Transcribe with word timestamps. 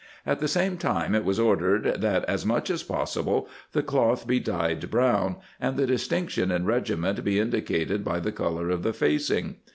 At 0.25 0.39
the 0.39 0.47
same 0.47 0.77
time 0.79 1.13
it 1.13 1.23
was 1.23 1.39
ordered 1.39 2.01
that 2.01 2.25
as 2.25 2.43
much 2.43 2.71
as 2.71 2.81
possible 2.81 3.47
the 3.71 3.83
cloth 3.83 4.25
be 4.25 4.39
dyed 4.39 4.89
brown, 4.89 5.35
and 5.59 5.77
the 5.77 5.85
distinction 5.85 6.49
in 6.49 6.65
regiment 6.65 7.23
be 7.23 7.37
indicated 7.39 8.03
by 8.03 8.19
the 8.19 8.31
color 8.31 8.71
of 8.71 8.81
the 8.81 8.93
facing. 8.93 9.57